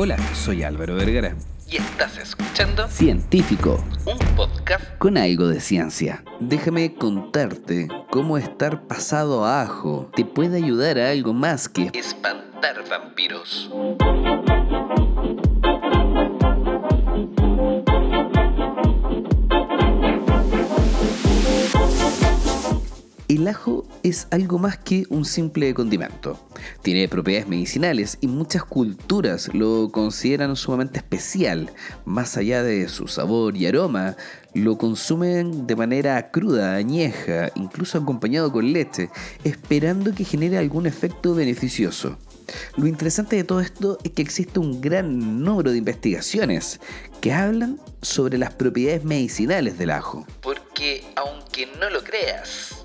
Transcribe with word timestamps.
Hola, 0.00 0.16
soy 0.32 0.62
Álvaro 0.62 0.94
Vergara. 0.94 1.34
Y 1.68 1.78
estás 1.78 2.18
escuchando 2.18 2.86
Científico, 2.86 3.84
un 4.06 4.16
podcast 4.36 4.96
con 4.98 5.18
algo 5.18 5.48
de 5.48 5.60
ciencia. 5.60 6.22
Déjame 6.38 6.94
contarte 6.94 7.88
cómo 8.08 8.38
estar 8.38 8.86
pasado 8.86 9.44
a 9.44 9.60
ajo 9.60 10.08
te 10.14 10.24
puede 10.24 10.58
ayudar 10.58 11.00
a 11.00 11.10
algo 11.10 11.34
más 11.34 11.68
que 11.68 11.90
espantar 11.94 12.88
vampiros. 12.88 13.72
El 23.38 23.46
ajo 23.46 23.86
es 24.02 24.26
algo 24.32 24.58
más 24.58 24.78
que 24.78 25.04
un 25.10 25.24
simple 25.24 25.72
condimento. 25.72 26.48
Tiene 26.82 27.06
propiedades 27.06 27.46
medicinales 27.46 28.18
y 28.20 28.26
muchas 28.26 28.64
culturas 28.64 29.48
lo 29.54 29.92
consideran 29.92 30.56
sumamente 30.56 30.98
especial. 30.98 31.70
Más 32.04 32.36
allá 32.36 32.64
de 32.64 32.88
su 32.88 33.06
sabor 33.06 33.56
y 33.56 33.66
aroma, 33.66 34.16
lo 34.54 34.76
consumen 34.76 35.68
de 35.68 35.76
manera 35.76 36.32
cruda, 36.32 36.74
añeja, 36.74 37.52
incluso 37.54 37.98
acompañado 37.98 38.50
con 38.50 38.72
leche, 38.72 39.08
esperando 39.44 40.12
que 40.12 40.24
genere 40.24 40.58
algún 40.58 40.86
efecto 40.86 41.32
beneficioso. 41.36 42.18
Lo 42.76 42.88
interesante 42.88 43.36
de 43.36 43.44
todo 43.44 43.60
esto 43.60 43.98
es 44.02 44.10
que 44.10 44.22
existe 44.22 44.58
un 44.58 44.80
gran 44.80 45.44
número 45.44 45.70
de 45.70 45.78
investigaciones 45.78 46.80
que 47.20 47.32
hablan 47.32 47.78
sobre 48.02 48.36
las 48.36 48.52
propiedades 48.54 49.04
medicinales 49.04 49.78
del 49.78 49.90
ajo. 49.90 50.26
Porque 50.40 51.04
aunque 51.14 51.68
no 51.78 51.88
lo 51.90 52.02
creas, 52.02 52.77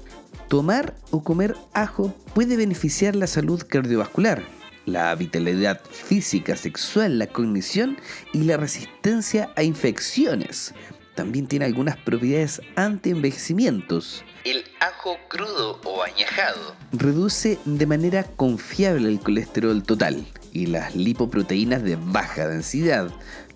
Tomar 0.54 0.94
o 1.10 1.24
comer 1.24 1.56
ajo 1.74 2.14
puede 2.36 2.58
beneficiar 2.58 3.16
la 3.16 3.26
salud 3.26 3.64
cardiovascular, 3.68 4.44
la 4.86 5.16
vitalidad 5.16 5.82
física, 5.84 6.56
sexual, 6.56 7.18
la 7.18 7.26
cognición 7.26 7.98
y 8.34 8.44
la 8.44 8.58
resistencia 8.58 9.52
a 9.56 9.64
infecciones. 9.64 10.76
También 11.16 11.48
tiene 11.48 11.66
algunas 11.66 11.98
propiedades 11.98 12.62
anti-envejecimientos. 12.76 14.24
el 14.46 14.64
ajo 14.80 15.18
crudo 15.28 15.82
o 15.86 16.04
añejado 16.04 16.76
Reduce 16.92 17.58
de 17.66 17.88
manera 17.88 18.22
confiable 18.22 19.10
el 19.10 19.20
colesterol 19.22 19.82
total 19.82 20.24
y 20.52 20.68
las 20.68 20.96
lipoproteínas 20.96 21.82
de 21.82 21.96
baja 21.96 22.48
densidad, 22.48 23.10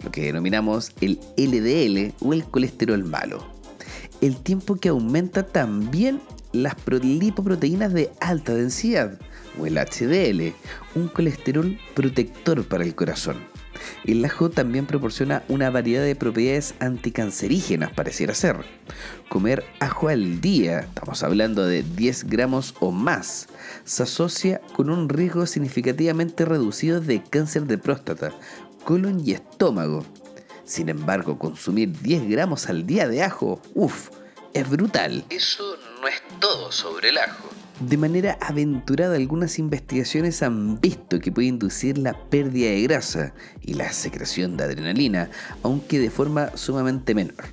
lo 0.04 0.10
que 0.10 0.24
denominamos 0.24 0.94
el 1.02 1.20
LDL 1.38 2.16
o 2.26 2.34
el 2.34 2.44
colesterol 2.46 3.04
malo. 3.04 3.48
El 4.20 4.42
tiempo 4.42 4.78
que 4.78 4.90
aumenta 4.90 5.44
también 5.44 6.20
las 6.64 6.76
pro- 6.76 7.00
lipoproteínas 7.00 7.94
de 7.94 8.12
alta 8.20 8.54
densidad, 8.54 9.20
o 9.60 9.66
el 9.66 9.78
HDL, 9.78 10.54
un 10.96 11.08
colesterol 11.08 11.78
protector 11.96 12.64
para 12.68 12.84
el 12.84 12.94
corazón. 12.96 13.38
El 14.06 14.26
ajo 14.26 14.50
también 14.50 14.86
proporciona 14.88 15.44
una 15.50 15.70
variedad 15.70 16.04
de 16.04 16.16
propiedades 16.16 16.74
anticancerígenas, 16.80 17.92
pareciera 17.94 18.34
ser. 18.34 18.58
Comer 19.30 19.64
ajo 19.80 20.08
al 20.10 20.42
día, 20.42 20.80
estamos 20.80 21.24
hablando 21.24 21.66
de 21.66 21.84
10 21.84 22.26
gramos 22.26 22.74
o 22.80 22.92
más, 22.92 23.48
se 23.84 24.04
asocia 24.04 24.62
con 24.76 24.90
un 24.90 25.10
riesgo 25.10 25.46
significativamente 25.46 26.44
reducido 26.46 27.02
de 27.02 27.22
cáncer 27.22 27.66
de 27.66 27.78
próstata, 27.78 28.32
colon 28.84 29.22
y 29.26 29.34
estómago. 29.34 30.04
Sin 30.66 30.90
embargo, 30.90 31.38
consumir 31.38 31.92
10 32.02 32.30
gramos 32.30 32.68
al 32.70 32.86
día 32.86 33.08
de 33.08 33.24
ajo, 33.24 33.62
uff, 33.74 34.10
es 34.54 34.70
brutal. 34.70 35.24
Eso 35.30 35.64
no 36.08 36.14
es 36.14 36.40
todo 36.40 36.72
sobre 36.72 37.10
el 37.10 37.18
ajo. 37.18 37.50
De 37.82 37.98
manera 37.98 38.38
aventurada, 38.42 39.18
algunas 39.18 39.60
investigaciones 39.60 40.42
han 40.42 40.80
visto 40.80 41.20
que 41.20 41.34
puede 41.34 41.50
inducir 41.50 41.98
la 41.98 42.14
pérdida 42.14 42.70
de 42.70 42.82
grasa 42.84 43.34
y 43.62 43.74
la 43.74 43.92
secreción 43.92 44.56
de 44.56 44.64
adrenalina, 44.64 45.30
aunque 45.64 46.00
de 46.00 46.10
forma 46.10 46.56
sumamente 46.56 47.14
menor. 47.14 47.44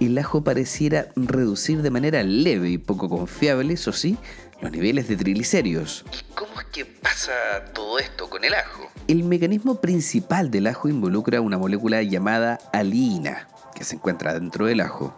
El 0.00 0.16
ajo 0.16 0.42
pareciera 0.42 1.08
reducir 1.16 1.82
de 1.82 1.90
manera 1.90 2.22
leve 2.22 2.70
y 2.70 2.78
poco 2.78 3.10
confiable, 3.10 3.74
eso 3.74 3.92
sí, 3.92 4.16
los 4.62 4.72
niveles 4.72 5.06
de 5.06 5.16
triglicéridos. 5.16 6.04
¿Y 6.18 6.34
cómo 6.34 6.60
es 6.60 6.66
que 6.66 6.86
pasa 6.86 7.32
todo 7.74 7.98
esto 7.98 8.30
con 8.30 8.42
el 8.44 8.54
ajo? 8.54 8.90
El 9.06 9.22
mecanismo 9.24 9.80
principal 9.80 10.50
del 10.50 10.66
ajo 10.66 10.88
involucra 10.88 11.42
una 11.42 11.58
molécula 11.58 12.02
llamada 12.02 12.58
aliina, 12.72 13.48
se 13.84 13.96
encuentra 13.96 14.34
dentro 14.34 14.66
del 14.66 14.80
ajo. 14.80 15.14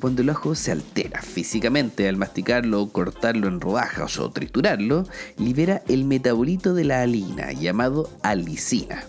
Cuando 0.00 0.22
el 0.22 0.30
ajo 0.30 0.54
se 0.54 0.72
altera 0.72 1.22
físicamente 1.22 2.08
al 2.08 2.16
masticarlo, 2.16 2.88
cortarlo 2.90 3.48
en 3.48 3.60
rodajas 3.60 4.18
o 4.18 4.30
triturarlo, 4.30 5.06
libera 5.38 5.82
el 5.88 6.04
metabolito 6.04 6.74
de 6.74 6.84
la 6.84 7.02
alina, 7.02 7.52
llamado 7.52 8.10
alicina. 8.22 9.04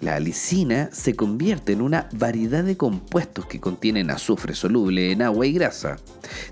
La 0.00 0.16
alicina 0.16 0.90
se 0.92 1.14
convierte 1.14 1.72
en 1.72 1.80
una 1.80 2.08
variedad 2.12 2.64
de 2.64 2.76
compuestos 2.76 3.46
que 3.46 3.60
contienen 3.60 4.10
azufre 4.10 4.54
soluble 4.54 5.12
en 5.12 5.22
agua 5.22 5.46
y 5.46 5.52
grasa. 5.52 5.96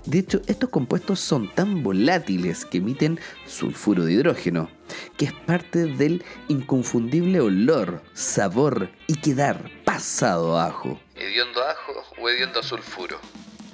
De 0.05 0.19
hecho, 0.19 0.41
estos 0.47 0.69
compuestos 0.69 1.19
son 1.19 1.53
tan 1.53 1.83
volátiles 1.83 2.65
que 2.65 2.77
emiten 2.77 3.19
sulfuro 3.45 4.05
de 4.05 4.13
hidrógeno, 4.13 4.69
que 5.17 5.25
es 5.25 5.33
parte 5.33 5.85
del 5.85 6.23
inconfundible 6.47 7.41
olor, 7.41 8.01
sabor 8.13 8.89
y 9.07 9.15
quedar 9.15 9.69
pasado 9.85 10.59
ajo. 10.59 10.99
¿Hediondo 11.21 11.61
a 11.61 11.69
ajo 11.69 12.03
o 12.19 12.29
hediondo 12.29 12.61
a 12.61 12.63
sulfuro? 12.63 13.19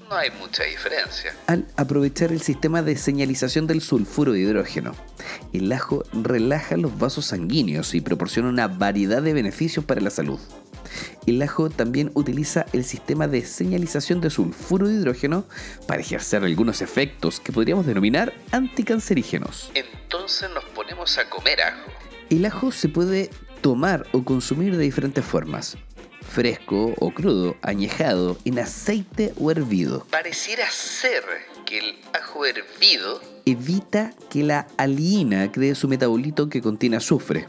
No 0.10 0.18
hay 0.18 0.30
mucha 0.32 0.64
diferencia. 0.64 1.34
al 1.48 1.66
aprovechar 1.78 2.34
el 2.34 2.42
sistema 2.42 2.82
de 2.82 2.98
señalización 2.98 3.68
del 3.68 3.80
sulfuro 3.80 4.34
de 4.34 4.40
hidrógeno. 4.40 4.94
El 5.54 5.72
ajo 5.72 6.04
relaja 6.12 6.76
los 6.76 7.00
vasos 7.00 7.28
sanguíneos 7.28 7.96
y 7.96 8.02
proporciona 8.02 8.50
una 8.50 8.68
variedad 8.68 9.22
de 9.22 9.32
beneficios 9.32 9.86
para 9.86 10.02
la 10.02 10.10
salud. 10.10 10.42
El 11.26 11.42
ajo 11.42 11.70
también 11.70 12.12
utiliza 12.16 12.66
el 12.74 12.84
sistema 12.84 13.30
de 13.30 13.46
señalización 13.46 14.20
de 14.20 14.30
sulfuro 14.30 14.90
de 14.90 14.96
hidrógeno 14.96 15.46
para 15.88 16.02
ejercer 16.02 16.44
algunos 16.44 16.82
efectos 16.82 17.40
que 17.40 17.54
podríamos 17.54 17.86
denominar 17.86 18.34
anticancerígenos. 18.52 19.72
Entonces 19.74 20.50
nos 20.54 20.66
ponemos 20.66 21.18
a 21.18 21.30
comer 21.30 21.62
ajo. 21.62 21.92
El 22.30 22.46
ajo 22.46 22.74
se 22.74 22.90
puede 22.90 23.30
tomar 23.62 24.06
o 24.12 24.26
consumir 24.26 24.76
de 24.76 24.84
diferentes 24.84 25.24
formas. 25.24 25.78
Fresco 26.28 26.94
o 27.00 27.12
crudo, 27.12 27.56
añejado, 27.62 28.38
en 28.46 28.60
aceite 28.60 29.34
o 29.40 29.50
hervido. 29.50 30.06
Pareciera 30.12 30.70
ser 30.70 31.24
que 31.66 31.80
el 31.80 31.96
ajo 32.14 32.46
hervido 32.46 33.22
evita 33.46 34.14
que 34.30 34.44
la 34.44 34.68
alina 34.78 35.52
cree 35.52 35.76
su 35.76 35.88
metabolito 35.88 36.50
que 36.50 36.62
contiene 36.62 36.98
azufre. 36.98 37.48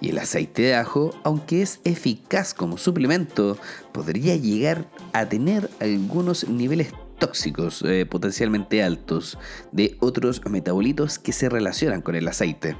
Y 0.00 0.10
el 0.10 0.18
aceite 0.18 0.62
de 0.62 0.74
ajo, 0.74 1.14
aunque 1.24 1.62
es 1.62 1.80
eficaz 1.84 2.54
como 2.54 2.78
suplemento, 2.78 3.58
podría 3.92 4.34
llegar 4.36 4.86
a 5.12 5.26
tener 5.28 5.68
algunos 5.78 6.48
niveles 6.48 6.92
tóxicos 7.18 7.82
eh, 7.82 8.06
potencialmente 8.06 8.82
altos 8.82 9.38
de 9.72 9.96
otros 10.00 10.40
metabolitos 10.50 11.18
que 11.18 11.32
se 11.32 11.48
relacionan 11.48 12.00
con 12.00 12.14
el 12.14 12.26
aceite. 12.26 12.76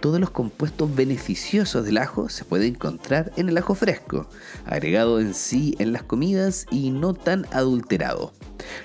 Todos 0.00 0.18
los 0.18 0.30
compuestos 0.30 0.94
beneficiosos 0.94 1.84
del 1.84 1.98
ajo 1.98 2.30
se 2.30 2.44
pueden 2.44 2.74
encontrar 2.74 3.32
en 3.36 3.50
el 3.50 3.58
ajo 3.58 3.74
fresco, 3.74 4.28
agregado 4.64 5.20
en 5.20 5.34
sí 5.34 5.76
en 5.78 5.92
las 5.92 6.02
comidas 6.02 6.66
y 6.70 6.90
no 6.90 7.12
tan 7.12 7.46
adulterado, 7.52 8.32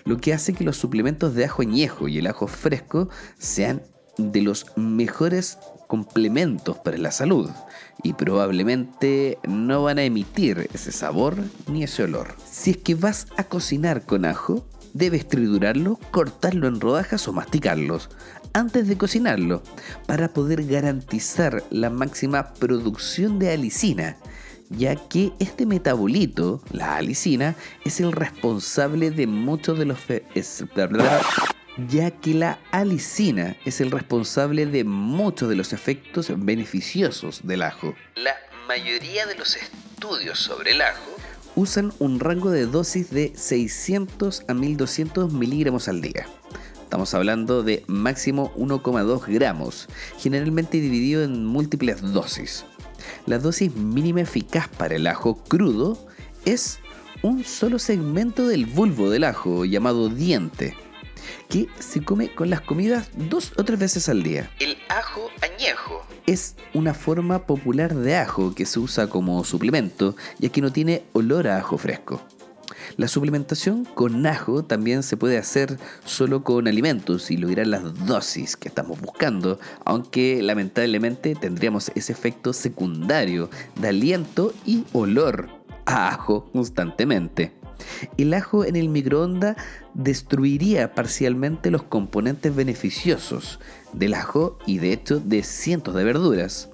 lo 0.03 0.17
que 0.17 0.33
hace 0.33 0.53
que 0.53 0.65
los 0.65 0.75
suplementos 0.75 1.33
de 1.33 1.45
ajo 1.45 1.61
añejo 1.61 2.09
y 2.09 2.17
el 2.17 2.27
ajo 2.27 2.47
fresco 2.47 3.07
sean 3.37 3.81
de 4.17 4.41
los 4.41 4.65
mejores 4.75 5.57
complementos 5.87 6.77
para 6.79 6.97
la 6.97 7.11
salud 7.11 7.49
y 8.03 8.13
probablemente 8.13 9.37
no 9.47 9.83
van 9.83 9.99
a 9.99 10.03
emitir 10.03 10.69
ese 10.73 10.91
sabor 10.91 11.37
ni 11.67 11.83
ese 11.83 12.03
olor. 12.03 12.35
Si 12.49 12.71
es 12.71 12.77
que 12.77 12.95
vas 12.95 13.27
a 13.37 13.45
cocinar 13.45 14.05
con 14.05 14.25
ajo, 14.25 14.67
debes 14.93 15.27
triturarlo, 15.27 15.99
cortarlo 16.11 16.67
en 16.67 16.79
rodajas 16.79 17.27
o 17.27 17.33
masticarlos 17.33 18.09
antes 18.55 18.87
de 18.87 18.97
cocinarlo 18.97 19.61
para 20.07 20.29
poder 20.33 20.63
garantizar 20.65 21.63
la 21.69 21.89
máxima 21.89 22.53
producción 22.53 23.37
de 23.37 23.51
alicina 23.51 24.17
ya 24.71 24.95
que 24.95 25.31
este 25.39 25.67
metabolito, 25.67 26.59
la 26.71 26.95
alicina, 26.95 27.53
es 27.85 27.99
el 27.99 28.11
responsable 28.11 29.11
de 29.11 29.27
muchos 29.27 29.77
de 29.77 29.85
los 29.85 29.99
fe- 29.99 30.25
es- 30.33 30.65
bla, 30.73 30.87
bla, 30.87 31.03
bla, 31.03 31.21
ya 31.87 32.09
que 32.09 32.33
la 32.33 32.57
alicina 32.71 33.55
es 33.65 33.79
el 33.79 33.91
responsable 33.91 34.65
de 34.65 34.83
muchos 34.83 35.49
de 35.49 35.55
los 35.55 35.71
efectos 35.71 36.31
beneficiosos 36.35 37.41
del 37.45 37.61
ajo. 37.61 37.93
La 38.15 38.33
mayoría 38.67 39.27
de 39.27 39.35
los 39.35 39.55
estudios 39.55 40.39
sobre 40.39 40.71
el 40.71 40.81
ajo 40.81 41.11
Usan 41.57 41.93
un 41.99 42.19
rango 42.19 42.49
de 42.49 42.65
dosis 42.65 43.11
de 43.11 43.33
600 43.35 44.43
a 44.47 44.53
1200 44.55 45.31
miligramos 45.31 45.87
al 45.87 46.01
día. 46.01 46.25
Estamos 46.95 47.13
hablando 47.13 47.61
de 47.61 47.83
máximo 47.87 48.53
1,2 48.55 49.25
gramos, 49.27 49.89
generalmente 50.17 50.79
dividido 50.79 51.25
en 51.25 51.45
múltiples 51.45 52.01
dosis. 52.13 52.63
La 53.25 53.37
dosis 53.37 53.75
mínima 53.75 54.21
eficaz 54.21 54.69
para 54.69 54.95
el 54.95 55.05
ajo 55.05 55.35
crudo 55.43 55.99
es 56.45 56.79
un 57.21 57.43
solo 57.43 57.79
segmento 57.79 58.47
del 58.47 58.65
bulbo 58.65 59.09
del 59.09 59.25
ajo 59.25 59.65
llamado 59.65 60.07
diente, 60.07 60.73
que 61.49 61.67
se 61.79 62.01
come 62.01 62.33
con 62.33 62.49
las 62.49 62.61
comidas 62.61 63.09
dos 63.13 63.51
o 63.57 63.65
tres 63.65 63.77
veces 63.77 64.07
al 64.07 64.23
día. 64.23 64.49
El 64.61 64.77
ajo 64.87 65.29
añejo 65.41 66.01
es 66.25 66.55
una 66.73 66.93
forma 66.93 67.45
popular 67.45 67.93
de 67.93 68.15
ajo 68.15 68.55
que 68.55 68.65
se 68.65 68.79
usa 68.79 69.09
como 69.09 69.43
suplemento, 69.43 70.15
ya 70.39 70.47
que 70.47 70.61
no 70.61 70.71
tiene 70.71 71.03
olor 71.11 71.49
a 71.49 71.57
ajo 71.57 71.77
fresco. 71.77 72.21
La 72.97 73.09
suplementación 73.09 73.83
con 73.83 74.25
ajo 74.25 74.63
también 74.63 75.03
se 75.03 75.17
puede 75.17 75.37
hacer 75.37 75.77
solo 76.05 76.43
con 76.43 76.67
alimentos 76.67 77.29
y 77.29 77.35
lograr 77.35 77.67
las 77.67 78.05
dosis 78.05 78.55
que 78.55 78.69
estamos 78.69 79.01
buscando, 79.01 79.59
aunque 79.83 80.41
lamentablemente 80.41 81.35
tendríamos 81.35 81.91
ese 81.95 82.13
efecto 82.13 82.53
secundario 82.53 83.49
de 83.75 83.89
aliento 83.89 84.53
y 84.65 84.85
olor 84.93 85.49
a 85.85 86.07
ajo 86.07 86.49
constantemente. 86.53 87.51
El 88.17 88.33
ajo 88.33 88.63
en 88.63 88.77
el 88.77 88.87
microondas 88.87 89.57
destruiría 89.93 90.93
parcialmente 90.93 91.71
los 91.71 91.83
componentes 91.83 92.55
beneficiosos 92.55 93.59
del 93.91 94.13
ajo 94.13 94.57
y 94.65 94.77
de 94.77 94.93
hecho 94.93 95.19
de 95.19 95.43
cientos 95.43 95.95
de 95.95 96.03
verduras. 96.05 96.69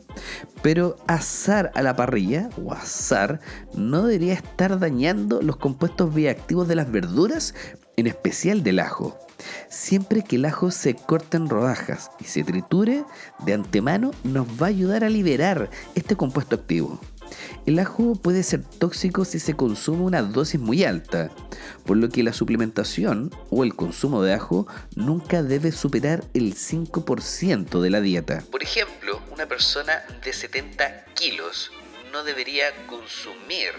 Pero 0.62 0.98
asar 1.08 1.72
a 1.76 1.82
la 1.82 1.96
parrilla 1.96 2.50
o 2.64 2.74
asar 2.74 3.40
no 3.74 4.04
debería 4.04 4.34
estar 4.34 4.80
dañando 4.80 5.42
los 5.42 5.58
compuestos 5.58 6.14
bioactivos 6.14 6.68
de 6.68 6.76
las 6.76 6.92
verduras, 6.92 7.56
en 7.98 8.08
especial 8.08 8.64
del 8.64 8.80
ajo. 8.80 9.18
Siempre 9.70 10.24
que 10.24 10.36
el 10.36 10.46
ajo 10.46 10.72
se 10.72 10.96
corte 10.96 11.38
en 11.38 11.50
rodajas 11.50 12.12
y 12.20 12.26
se 12.26 12.44
triture 12.44 13.04
de 13.46 13.54
antemano, 13.54 14.12
nos 14.24 14.48
va 14.62 14.68
a 14.68 14.70
ayudar 14.70 15.04
a 15.04 15.10
liberar 15.10 15.70
este 15.96 16.16
compuesto 16.16 16.56
activo. 16.56 17.00
El 17.66 17.80
ajo 17.80 18.16
puede 18.16 18.44
ser 18.44 18.64
tóxico 18.64 19.26
si 19.26 19.40
se 19.40 19.56
consume 19.56 20.04
una 20.04 20.22
dosis 20.22 20.60
muy 20.60 20.84
alta, 20.84 21.30
por 21.86 21.98
lo 21.98 22.10
que 22.10 22.24
la 22.24 22.34
suplementación 22.34 23.32
o 23.50 23.64
el 23.64 23.76
consumo 23.76 24.24
de 24.24 24.34
ajo 24.34 24.68
nunca 24.96 25.44
debe 25.44 25.72
superar 25.72 26.24
el 26.34 26.56
5% 26.56 27.82
de 27.82 27.90
la 27.90 28.02
dieta. 28.02 28.44
Por 28.52 28.64
ejemplo, 28.64 29.22
una 29.32 29.48
persona 29.48 30.04
de 30.24 30.34
70 30.34 31.06
kilos 31.14 31.72
no 32.12 32.24
debería 32.24 32.66
consumir 32.88 33.72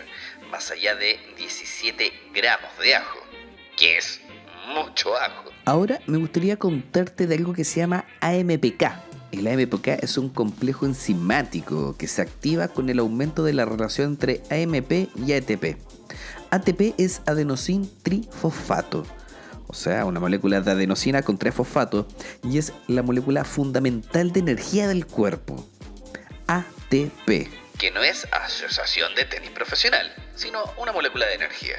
más 0.50 0.70
allá 0.70 0.94
de 0.94 1.18
17 1.36 2.12
gramos 2.34 2.70
de 2.82 2.94
ajo, 2.94 3.18
que 3.76 3.98
es 3.98 4.20
mucho 4.74 5.16
ajo. 5.16 5.50
Ahora 5.64 6.00
me 6.06 6.18
gustaría 6.18 6.56
contarte 6.56 7.26
de 7.26 7.34
algo 7.36 7.52
que 7.52 7.64
se 7.64 7.80
llama 7.80 8.06
AMPK 8.20 9.11
el 9.32 9.46
AMPK 9.46 9.88
es 10.02 10.18
un 10.18 10.28
complejo 10.28 10.86
enzimático 10.86 11.96
que 11.96 12.06
se 12.06 12.22
activa 12.22 12.68
con 12.68 12.90
el 12.90 12.98
aumento 12.98 13.42
de 13.42 13.54
la 13.54 13.64
relación 13.64 14.12
entre 14.12 14.42
AMP 14.50 15.08
y 15.16 15.32
ATP. 15.32 15.78
ATP 16.50 16.94
es 16.98 17.22
adenosín 17.26 17.90
trifosfato, 18.02 19.06
o 19.66 19.74
sea, 19.74 20.04
una 20.04 20.20
molécula 20.20 20.60
de 20.60 20.70
adenosina 20.70 21.22
con 21.22 21.38
tres 21.38 21.54
fosfatos, 21.54 22.06
y 22.44 22.58
es 22.58 22.74
la 22.88 23.02
molécula 23.02 23.44
fundamental 23.44 24.32
de 24.32 24.40
energía 24.40 24.86
del 24.86 25.06
cuerpo. 25.06 25.66
ATP. 26.46 27.48
Que 27.78 27.90
no 27.90 28.02
es 28.02 28.28
asociación 28.30 29.14
de 29.14 29.24
tenis 29.24 29.50
profesional, 29.50 30.12
sino 30.34 30.62
una 30.76 30.92
molécula 30.92 31.26
de 31.26 31.34
energía. 31.34 31.76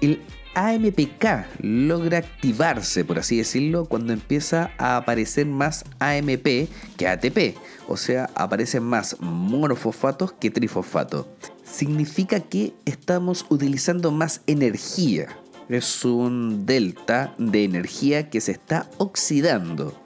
El 0.00 0.22
AMPK 0.54 1.46
logra 1.60 2.18
activarse, 2.18 3.04
por 3.04 3.18
así 3.18 3.38
decirlo, 3.38 3.86
cuando 3.86 4.12
empieza 4.12 4.70
a 4.78 4.96
aparecer 4.96 5.46
más 5.46 5.84
AMP 5.98 6.68
que 6.96 7.08
ATP, 7.08 7.56
o 7.88 7.96
sea, 7.96 8.28
aparecen 8.34 8.82
más 8.82 9.16
monofosfatos 9.20 10.32
que 10.32 10.50
trifosfatos. 10.50 11.26
Significa 11.64 12.40
que 12.40 12.74
estamos 12.84 13.46
utilizando 13.48 14.10
más 14.10 14.42
energía. 14.46 15.28
Es 15.68 16.04
un 16.04 16.66
delta 16.66 17.34
de 17.38 17.64
energía 17.64 18.28
que 18.28 18.40
se 18.40 18.52
está 18.52 18.90
oxidando. 18.98 20.01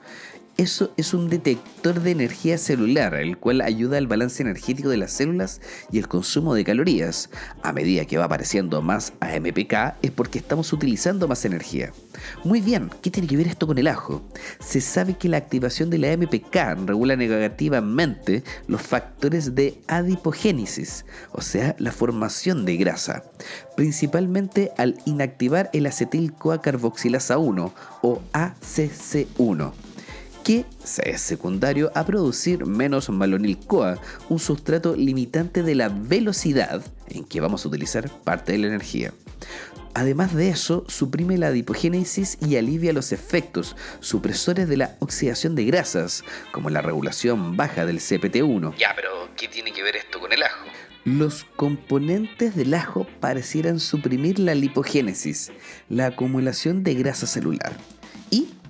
Eso 0.57 0.91
es 0.97 1.13
un 1.13 1.29
detector 1.29 2.01
de 2.01 2.09
energía 2.09 2.57
celular, 2.57 3.13
el 3.13 3.37
cual 3.37 3.61
ayuda 3.61 3.99
al 3.99 4.07
balance 4.07 4.41
energético 4.41 4.89
de 4.89 4.97
las 4.97 5.11
células 5.11 5.61
y 5.91 5.99
el 5.99 6.07
consumo 6.07 6.55
de 6.55 6.63
calorías. 6.63 7.29
A 7.61 7.73
medida 7.73 8.05
que 8.05 8.17
va 8.17 8.25
apareciendo 8.25 8.81
más 8.81 9.13
AMPK 9.19 9.97
es 10.01 10.09
porque 10.09 10.39
estamos 10.39 10.73
utilizando 10.73 11.27
más 11.27 11.45
energía. 11.45 11.93
Muy 12.43 12.59
bien, 12.59 12.89
¿qué 13.03 13.11
tiene 13.11 13.27
que 13.27 13.37
ver 13.37 13.45
esto 13.45 13.67
con 13.67 13.77
el 13.77 13.85
ajo? 13.85 14.27
Se 14.59 14.81
sabe 14.81 15.15
que 15.15 15.29
la 15.29 15.37
activación 15.37 15.91
de 15.91 15.99
la 15.99 16.11
AMPK 16.13 16.87
regula 16.87 17.15
negativamente 17.15 18.43
los 18.65 18.81
factores 18.81 19.53
de 19.53 19.79
adipogénesis, 19.87 21.05
o 21.33 21.41
sea, 21.41 21.75
la 21.77 21.91
formación 21.91 22.65
de 22.65 22.77
grasa, 22.77 23.21
principalmente 23.75 24.71
al 24.79 24.97
inactivar 25.05 25.69
el 25.73 25.85
acetil-CoA-carboxilasa 25.85 27.37
1 27.37 27.73
o 28.01 28.21
ACC1 28.33 29.86
que 30.47 30.63
es 31.03 31.19
secundario 31.19 31.91
a 31.93 32.05
producir 32.05 32.65
menos 32.65 33.09
malonil-CoA, 33.09 33.99
un 34.29 34.39
sustrato 34.39 34.95
limitante 34.95 35.61
de 35.61 35.75
la 35.75 35.89
velocidad 35.89 36.81
en 37.09 37.25
que 37.25 37.41
vamos 37.41 37.65
a 37.65 37.67
utilizar 37.67 38.09
parte 38.23 38.53
de 38.53 38.59
la 38.59 38.67
energía. 38.67 39.11
Además 39.93 40.33
de 40.33 40.47
eso, 40.47 40.85
suprime 40.87 41.37
la 41.37 41.47
adipogénesis 41.47 42.37
y 42.39 42.55
alivia 42.55 42.93
los 42.93 43.11
efectos 43.11 43.75
supresores 43.99 44.69
de 44.69 44.77
la 44.77 44.95
oxidación 44.99 45.53
de 45.53 45.65
grasas, 45.65 46.23
como 46.53 46.69
la 46.69 46.81
regulación 46.81 47.57
baja 47.57 47.85
del 47.85 47.99
CPT1. 47.99 48.73
Ya, 48.77 48.93
pero 48.95 49.09
¿qué 49.35 49.49
tiene 49.49 49.73
que 49.73 49.83
ver 49.83 49.97
esto 49.97 50.21
con 50.21 50.31
el 50.31 50.43
ajo? 50.43 50.65
Los 51.03 51.43
componentes 51.57 52.55
del 52.55 52.73
ajo 52.73 53.05
parecieran 53.19 53.81
suprimir 53.81 54.39
la 54.39 54.55
lipogénesis, 54.55 55.51
la 55.89 56.05
acumulación 56.05 56.85
de 56.85 56.93
grasa 56.93 57.27
celular 57.27 57.75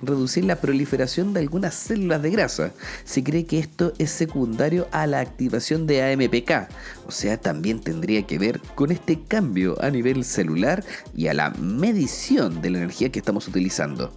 reducir 0.01 0.45
la 0.45 0.57
proliferación 0.57 1.33
de 1.33 1.41
algunas 1.41 1.73
células 1.75 2.21
de 2.21 2.31
grasa. 2.31 2.71
Se 3.03 3.23
cree 3.23 3.45
que 3.45 3.59
esto 3.59 3.93
es 3.97 4.11
secundario 4.11 4.87
a 4.91 5.07
la 5.07 5.19
activación 5.19 5.87
de 5.87 6.03
AMPK, 6.03 6.69
o 7.07 7.11
sea, 7.11 7.37
también 7.37 7.79
tendría 7.79 8.23
que 8.23 8.37
ver 8.37 8.59
con 8.75 8.91
este 8.91 9.19
cambio 9.21 9.81
a 9.81 9.89
nivel 9.89 10.23
celular 10.23 10.83
y 11.15 11.27
a 11.27 11.33
la 11.33 11.49
medición 11.51 12.61
de 12.61 12.69
la 12.69 12.77
energía 12.79 13.11
que 13.11 13.19
estamos 13.19 13.47
utilizando. 13.47 14.13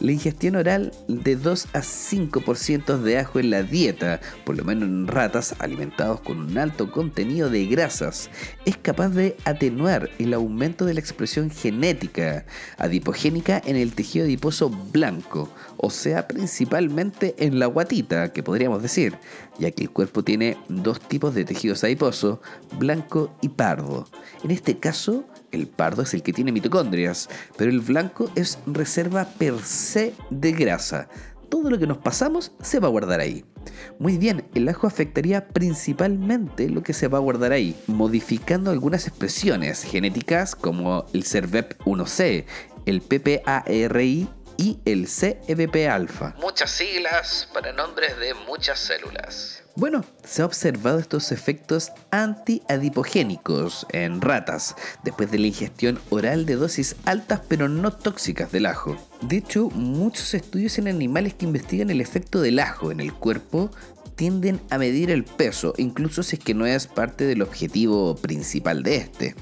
La 0.00 0.12
ingestión 0.12 0.56
oral 0.56 0.92
de 1.08 1.36
2 1.36 1.68
a 1.72 1.80
5% 1.80 2.98
de 2.98 3.18
ajo 3.18 3.38
en 3.38 3.50
la 3.50 3.62
dieta, 3.62 4.20
por 4.44 4.56
lo 4.56 4.64
menos 4.64 4.88
en 4.88 5.06
ratas 5.06 5.54
alimentados 5.58 6.20
con 6.20 6.38
un 6.38 6.58
alto 6.58 6.90
contenido 6.90 7.50
de 7.50 7.66
grasas, 7.66 8.30
es 8.64 8.76
capaz 8.76 9.10
de 9.10 9.36
atenuar 9.44 10.10
el 10.18 10.34
aumento 10.34 10.84
de 10.84 10.94
la 10.94 11.00
expresión 11.00 11.50
genética 11.50 12.46
adipogénica 12.78 13.62
en 13.64 13.76
el 13.76 13.94
tejido 13.94 14.24
adiposo 14.24 14.70
blanco, 14.70 15.50
o 15.76 15.90
sea, 15.90 16.26
principalmente 16.26 17.34
en 17.38 17.58
la 17.58 17.66
guatita, 17.66 18.32
que 18.32 18.42
podríamos 18.42 18.82
decir, 18.82 19.18
ya 19.58 19.70
que 19.70 19.84
el 19.84 19.90
cuerpo 19.90 20.24
tiene 20.24 20.56
dos 20.68 21.00
tipos 21.00 21.34
de 21.34 21.44
tejidos 21.44 21.84
adiposos, 21.84 22.38
blanco 22.78 23.34
y 23.40 23.48
pardo. 23.48 24.06
En 24.42 24.50
este 24.50 24.78
caso, 24.78 25.24
el 25.54 25.66
pardo 25.66 26.02
es 26.02 26.14
el 26.14 26.22
que 26.22 26.32
tiene 26.32 26.52
mitocondrias, 26.52 27.28
pero 27.56 27.70
el 27.70 27.80
blanco 27.80 28.30
es 28.34 28.58
reserva 28.66 29.24
per 29.38 29.60
se 29.62 30.14
de 30.30 30.52
grasa. 30.52 31.08
Todo 31.48 31.70
lo 31.70 31.78
que 31.78 31.86
nos 31.86 31.98
pasamos 31.98 32.52
se 32.60 32.80
va 32.80 32.88
a 32.88 32.90
guardar 32.90 33.20
ahí. 33.20 33.44
Muy 33.98 34.18
bien, 34.18 34.48
el 34.54 34.68
ajo 34.68 34.86
afectaría 34.86 35.48
principalmente 35.48 36.68
lo 36.68 36.82
que 36.82 36.92
se 36.92 37.08
va 37.08 37.18
a 37.18 37.20
guardar 37.20 37.52
ahí, 37.52 37.76
modificando 37.86 38.70
algunas 38.70 39.06
expresiones 39.06 39.82
genéticas 39.84 40.54
como 40.54 41.06
el 41.12 41.24
CERVEP1C, 41.24 42.44
el 42.86 43.00
PPARI 43.00 44.28
y 44.56 44.78
el 44.84 45.08
CEBP 45.08 45.88
alfa. 45.88 46.34
Muchas 46.40 46.70
siglas 46.70 47.48
para 47.52 47.72
nombres 47.72 48.18
de 48.18 48.34
muchas 48.34 48.78
células. 48.78 49.63
Bueno, 49.76 50.04
se 50.22 50.42
ha 50.42 50.46
observado 50.46 51.00
estos 51.00 51.32
efectos 51.32 51.90
antiadipogénicos 52.12 53.88
en 53.90 54.20
ratas 54.20 54.76
después 55.02 55.32
de 55.32 55.40
la 55.40 55.48
ingestión 55.48 55.98
oral 56.10 56.46
de 56.46 56.54
dosis 56.54 56.94
altas 57.04 57.40
pero 57.48 57.68
no 57.68 57.92
tóxicas 57.92 58.52
del 58.52 58.66
ajo. 58.66 58.96
De 59.22 59.38
hecho, 59.38 59.70
muchos 59.70 60.32
estudios 60.34 60.78
en 60.78 60.86
animales 60.86 61.34
que 61.34 61.46
investigan 61.46 61.90
el 61.90 62.00
efecto 62.00 62.40
del 62.40 62.60
ajo 62.60 62.92
en 62.92 63.00
el 63.00 63.12
cuerpo 63.12 63.72
tienden 64.14 64.60
a 64.70 64.78
medir 64.78 65.10
el 65.10 65.24
peso, 65.24 65.74
incluso 65.76 66.22
si 66.22 66.36
es 66.36 66.44
que 66.44 66.54
no 66.54 66.66
es 66.66 66.86
parte 66.86 67.24
del 67.24 67.42
objetivo 67.42 68.14
principal 68.14 68.84
de 68.84 68.98
este. 68.98 69.34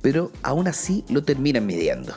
Pero 0.00 0.30
aún 0.44 0.68
así 0.68 1.04
lo 1.08 1.24
terminan 1.24 1.66
midiendo. 1.66 2.14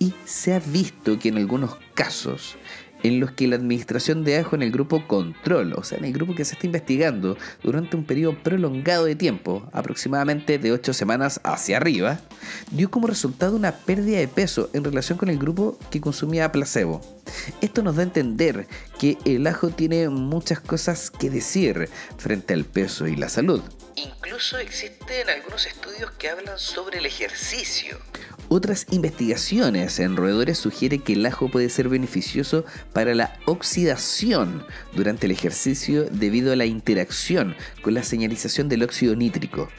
Y 0.00 0.14
se 0.24 0.54
ha 0.54 0.58
visto 0.58 1.16
que 1.20 1.28
en 1.28 1.36
algunos 1.36 1.76
casos 1.94 2.56
en 3.02 3.20
los 3.20 3.32
que 3.32 3.48
la 3.48 3.56
administración 3.56 4.24
de 4.24 4.38
ajo 4.38 4.56
en 4.56 4.62
el 4.62 4.72
grupo 4.72 5.06
control, 5.06 5.74
o 5.74 5.82
sea, 5.82 5.98
en 5.98 6.04
el 6.04 6.12
grupo 6.12 6.34
que 6.34 6.44
se 6.44 6.54
está 6.54 6.66
investigando 6.66 7.36
durante 7.62 7.96
un 7.96 8.04
periodo 8.04 8.36
prolongado 8.42 9.04
de 9.04 9.16
tiempo, 9.16 9.68
aproximadamente 9.72 10.58
de 10.58 10.72
8 10.72 10.92
semanas 10.92 11.40
hacia 11.44 11.76
arriba, 11.76 12.20
dio 12.70 12.90
como 12.90 13.06
resultado 13.06 13.56
una 13.56 13.72
pérdida 13.72 14.18
de 14.18 14.28
peso 14.28 14.70
en 14.72 14.84
relación 14.84 15.18
con 15.18 15.28
el 15.28 15.38
grupo 15.38 15.78
que 15.90 16.00
consumía 16.00 16.52
placebo. 16.52 17.00
Esto 17.60 17.82
nos 17.82 17.96
da 17.96 18.02
a 18.02 18.06
entender 18.06 18.66
que 18.98 19.18
el 19.24 19.46
ajo 19.46 19.70
tiene 19.70 20.08
muchas 20.08 20.60
cosas 20.60 21.10
que 21.10 21.30
decir 21.30 21.88
frente 22.18 22.54
al 22.54 22.64
peso 22.64 23.06
y 23.06 23.16
la 23.16 23.28
salud. 23.28 23.62
Incluso 23.96 24.58
existen 24.58 25.28
algunos 25.28 25.66
estudios 25.66 26.10
que 26.12 26.30
hablan 26.30 26.58
sobre 26.58 26.98
el 26.98 27.06
ejercicio. 27.06 27.98
Otras 28.54 28.86
investigaciones 28.90 29.98
en 29.98 30.14
roedores 30.14 30.58
sugieren 30.58 31.00
que 31.00 31.14
el 31.14 31.24
ajo 31.24 31.48
puede 31.48 31.70
ser 31.70 31.88
beneficioso 31.88 32.66
para 32.92 33.14
la 33.14 33.40
oxidación 33.46 34.66
durante 34.92 35.24
el 35.24 35.32
ejercicio 35.32 36.04
debido 36.10 36.52
a 36.52 36.56
la 36.56 36.66
interacción 36.66 37.56
con 37.80 37.94
la 37.94 38.02
señalización 38.02 38.68
del 38.68 38.82
óxido 38.82 39.16
nítrico. 39.16 39.70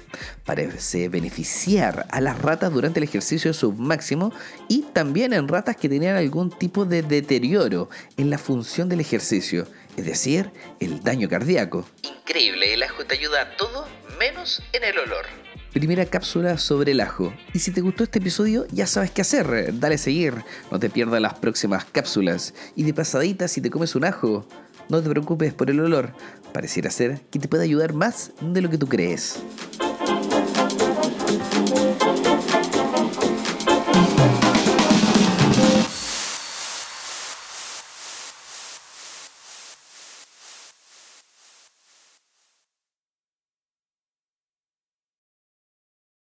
Parece 0.44 1.08
beneficiar 1.08 2.08
a 2.10 2.20
las 2.20 2.42
ratas 2.42 2.74
durante 2.74 3.00
el 3.00 3.04
ejercicio 3.04 3.54
submáximo 3.54 4.34
y 4.68 4.82
también 4.92 5.34
en 5.34 5.48
ratas 5.48 5.76
que 5.76 5.88
tenían 5.88 6.16
algún 6.16 6.50
tipo 6.50 6.84
de 6.84 7.04
deterioro 7.04 7.92
en 8.18 8.32
la 8.32 8.40
función 8.40 8.90
del 8.90 9.02
ejercicio, 9.02 9.68
es 9.98 10.06
decir, 10.06 10.50
el 10.80 11.04
daño 11.04 11.30
cardíaco. 11.30 11.86
Increíble, 12.02 12.74
el 12.74 12.82
ajo 12.82 13.06
te 13.06 13.14
ayuda 13.14 13.40
a 13.40 13.56
todo 13.56 13.88
menos 14.18 14.64
en 14.72 14.84
el 14.84 14.98
olor 14.98 15.43
primera 15.74 16.06
cápsula 16.06 16.58
sobre 16.58 16.92
el 16.92 17.02
ajo. 17.02 17.34
Y 17.54 17.60
si 17.60 17.72
te 17.72 17.82
gustó 17.82 18.04
este 18.04 18.20
episodio, 18.20 18.66
ya 18.72 18.86
sabes 18.86 19.12
qué 19.12 19.22
hacer. 19.22 19.78
Dale 19.80 19.96
a 19.96 19.98
seguir, 19.98 20.36
no 20.72 20.80
te 20.80 20.90
pierdas 20.90 21.20
las 21.20 21.34
próximas 21.34 21.84
cápsulas. 21.86 22.54
Y 22.76 22.84
de 22.84 22.94
pasadita, 22.94 23.48
si 23.48 23.60
te 23.60 23.72
comes 23.72 23.96
un 23.96 24.06
ajo, 24.06 24.48
no 24.88 25.02
te 25.02 25.10
preocupes 25.10 25.54
por 25.54 25.70
el 25.72 25.80
olor. 25.80 26.14
Pareciera 26.54 26.92
ser 26.92 27.22
que 27.32 27.40
te 27.40 27.48
puede 27.48 27.64
ayudar 27.64 27.94
más 27.94 28.32
de 28.40 28.62
lo 28.62 28.70
que 28.70 28.78
tú 28.78 28.88
crees. 28.88 29.40